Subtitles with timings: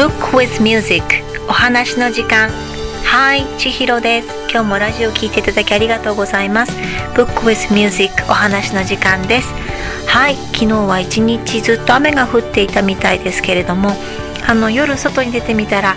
[0.00, 1.04] Book with Music
[1.46, 2.48] お話の時間。
[3.04, 4.28] はい千尋です。
[4.50, 6.72] 今日もラジオ聞いていただきありがとうございます。
[7.14, 9.52] Book with Music お話の時間です。
[10.06, 13.90] はい昨日は一日ずっと雨が降っていたみたいですけれども
[14.48, 15.96] あの夜外に出てみたら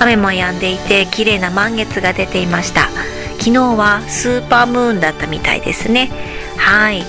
[0.00, 2.88] 雨も止んでいて綺麗な満月が出ていました。
[3.32, 6.10] 昨日はスーパームーンだったみたいですね。
[6.56, 7.04] はい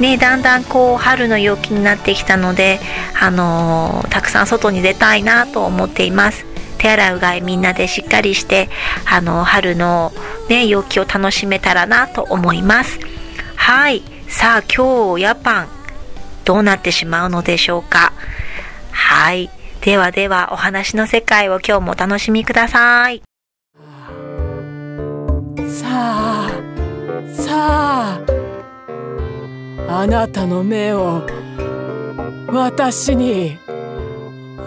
[0.00, 2.78] ね、だんだんこう春の陽気になってきたので、
[3.20, 6.46] あのー、たくさん外に出たいなと思っています。
[6.78, 8.68] 手洗いうがいみんなでしっかりして、
[9.04, 10.12] あのー、春の
[10.48, 13.00] ね、陽気を楽しめたらなと思います。
[13.56, 14.02] はい。
[14.28, 15.68] さあ今日、ヤパン、
[16.44, 18.12] どうなってしまうのでしょうか。
[18.92, 19.50] はい。
[19.80, 23.22] ではでは、お話の世界を今日もお楽しみください。
[25.68, 26.50] さあ、
[27.32, 27.97] さあ、
[30.00, 31.26] あなたの目を
[32.52, 33.58] 私に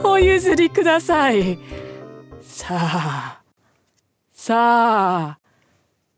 [0.04, 1.58] お譲りください。
[2.42, 3.42] さあ
[4.34, 5.40] さあ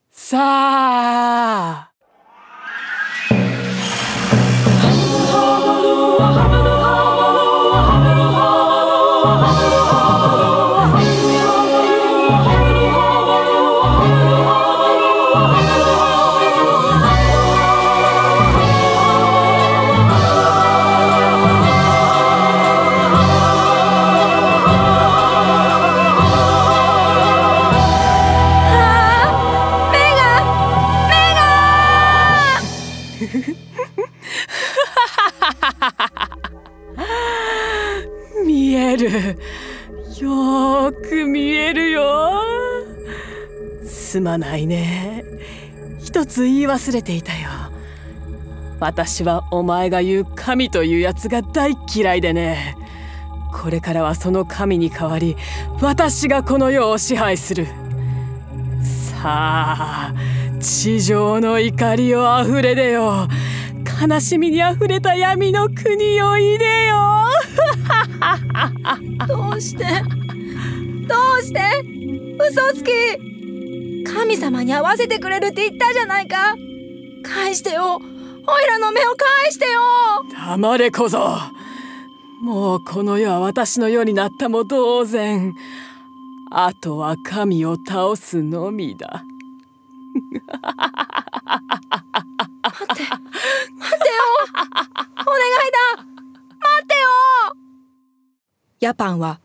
[0.09, 0.39] さ
[1.89, 1.92] あ。
[40.73, 42.41] よく見えるよ。
[43.85, 45.23] すまないね。
[46.03, 47.49] 一つ言い忘れていたよ。
[48.79, 52.75] 私はお前が言う神というやつが大嫌いでね。
[53.53, 55.37] これからはその神に代わり
[55.79, 57.67] 私がこの世を支配する。
[58.81, 60.13] さあ
[60.59, 63.27] 地上の怒りをあふれでよ。
[64.01, 67.27] 悲しみにあふれた闇の国をいでよ。
[69.27, 70.22] どうして？
[71.07, 71.59] どうして？
[72.39, 72.91] 嘘つき。
[74.05, 76.55] 神様に会わせてくれるって言ったじゃないか。
[77.23, 77.95] 返してよ。
[77.95, 78.01] おい
[78.67, 79.79] らの目を返してよ。
[80.33, 81.37] 黙れ小僧。
[82.41, 85.53] もうこの世は私の世になったも同然。
[86.51, 89.23] あとは神を倒すのみだ。
[90.23, 90.37] 待
[92.83, 92.95] って。
[92.95, 93.09] 待ってよ。
[95.19, 95.95] お願いだ。
[95.97, 96.07] 待
[96.83, 96.99] ってよ。
[98.81, 99.39] ヤパンは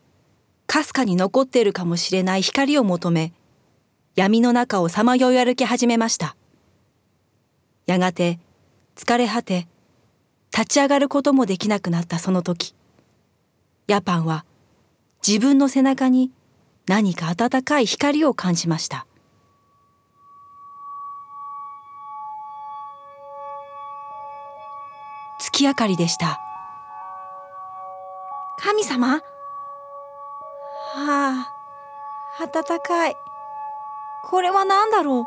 [0.69, 3.33] かすかに残っているかもしれない光を求め
[4.15, 6.35] 闇の中をさまよい歩き始めました。
[7.87, 8.39] やがて
[8.95, 9.67] 疲れ果て
[10.53, 12.75] 立ち上がることもできなくなったその時
[13.87, 14.45] ヤパンは
[15.27, 16.31] 自分の背中に
[16.85, 19.07] 何か温かい光を感じました。
[25.39, 26.39] 月明かりでした。
[28.59, 29.21] 神様
[30.99, 31.47] は
[32.39, 33.15] あ暖かい。
[34.23, 35.25] これは何だろう？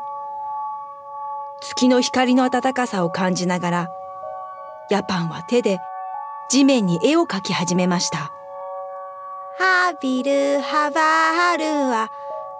[1.61, 3.87] 月の光の暖かさを感じながら
[4.89, 5.79] ヤパンは手で
[6.49, 8.31] 地面に絵を描き始めました。
[9.57, 12.09] ハビルハバルは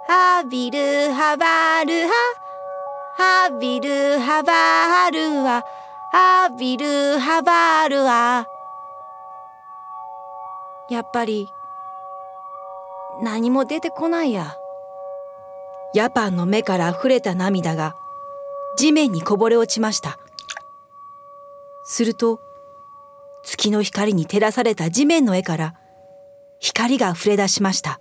[0.06, 2.12] ハビルハバルハ
[3.16, 5.62] ハビルハバルは
[6.12, 8.46] ハビルハバルは。
[10.88, 11.48] やっぱり
[13.22, 14.56] 何も出てこないや。
[15.94, 17.94] ヤパンの目から溢れた涙が
[18.76, 20.18] 地面にこぼれ落ちました。
[21.84, 22.40] すると
[23.44, 25.74] 月の光に照らされた地面の絵から
[26.58, 28.00] 光が溢れ出しました。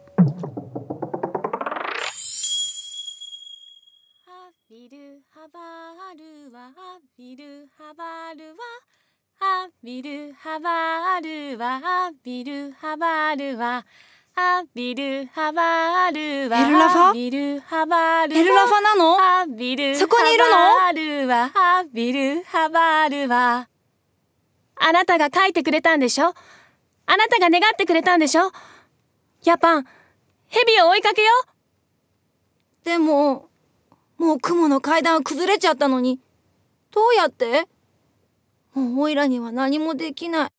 [4.70, 6.72] ビルハバールは
[7.18, 8.56] ビルハバールは
[9.36, 13.86] ハビルハバールはビルハバールは
[14.36, 16.66] ハビルハバルは。
[16.66, 17.14] エルラファ？
[17.14, 19.16] ビルハバルエルラファなの？
[19.16, 23.70] ハビルそこにいるのハバルはハビルハバルは。
[24.76, 26.30] あなたが書いてくれたんでしょ？
[26.30, 26.34] あ
[27.16, 28.52] なたが願ってくれたんでしょ？
[29.44, 29.86] ヤパン
[30.48, 31.28] 蛇を追いかけよ
[32.82, 32.86] う。
[32.86, 33.50] でも
[34.18, 36.20] もう雲の階段は崩れちゃったのに。
[36.92, 37.68] どうやって？
[38.74, 40.50] もうオイラには何もできない。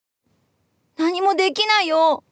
[0.95, 2.23] 何もできないよ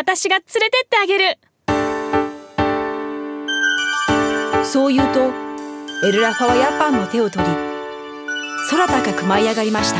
[0.00, 1.38] 私が連れてってあげる。
[4.64, 5.32] そう言うと
[6.06, 7.50] エルラファはヤパンの手を取り
[8.70, 9.98] 空高く舞い上がりました。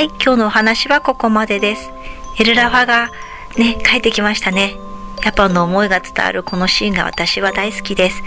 [0.00, 1.92] はい、今日のお話はここまでです。
[2.38, 3.10] エルラファが
[3.58, 4.78] ね、帰ってきましたね。
[5.22, 8.22] ヤパンの思いが伝わるこのシーンが私は大好きです。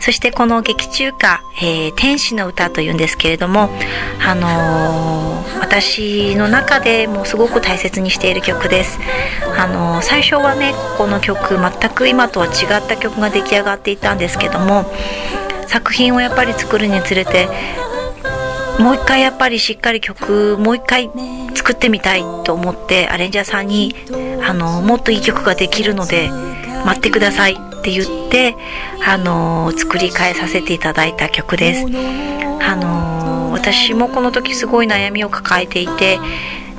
[0.00, 3.70] そしてこの劇中歌、えー、天使の歌というんですけれども、
[4.22, 8.98] あのー、私の中でもすごく大切にしている曲です。
[9.56, 14.84] あのー、最初はね、この曲、全く今とは違った曲が出来上がっていたんですけども、
[15.68, 17.48] 作品をやっぱり作るにつれて、
[18.78, 21.10] もう一回やっぱりしっかり曲、もう一回
[21.54, 23.94] 作ってみたいと思ってアレンジャーさんに
[24.42, 26.28] あのもっといい曲ができるので
[26.84, 28.56] 待ってくださいって言って
[29.06, 31.86] あの作り変えさせていただいた曲です。
[32.66, 36.18] あの私もこの時すごい悩みを抱えていて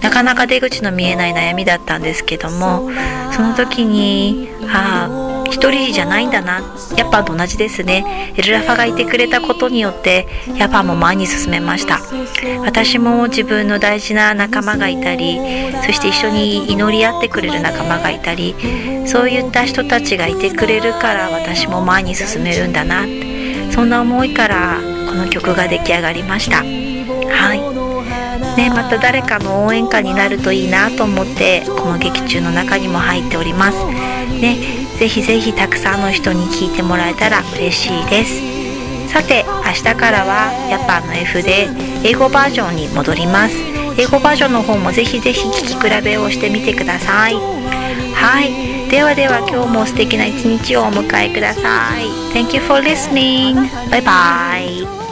[0.01, 2.89] なかなか出口の見えない悩みだったんですけども
[3.31, 6.61] その時にああ一人じゃないんだな。
[6.97, 8.33] ヤッパンと同じですね。
[8.35, 11.99] エルラファがいてくれたことによってヤッパンも前に進めました。
[12.63, 15.39] 私も自分の大事な仲間がいたり
[15.85, 18.55] そして一緒に祈り合ってくれる仲間がいたり
[19.05, 23.03] そういった人たちがいてくれるから私も前に進めるんだな。
[23.71, 26.57] そんな思いからこの曲が出来上がりました。
[26.57, 27.75] はい。
[28.55, 33.85] ね、また誰かの応援歌になるといいなと思ってこの劇中の中にも入っております。
[34.39, 38.55] ねぜひぜひたくさんの人に聞いてもらえたら嬉しいです。
[39.11, 41.67] さて明日からはヤッパーの F で
[42.03, 43.55] 英語バージョンに戻ります。
[43.97, 47.35] 英語バージョンの方もぜひぜひ聞き比べをしてみてください。
[47.35, 48.89] はい。
[48.89, 52.05] ではでは今日も素敵な一日をお迎えください。
[52.33, 53.69] Thank you for listening.
[53.89, 55.04] Bye bye.